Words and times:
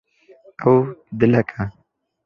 Ew 0.71 0.79
dilek 1.19 1.49
e. 1.63 1.63